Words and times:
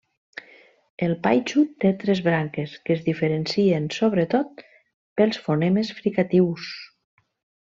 El 1.07 1.11
Paixtu 1.25 1.65
té 1.85 1.91
tres 2.03 2.21
branques 2.27 2.73
que 2.87 2.93
es 2.95 3.03
diferencien 3.09 3.85
sobretot 3.99 4.65
pels 5.21 5.41
fonemes 5.45 5.93
fricatius. 6.03 6.73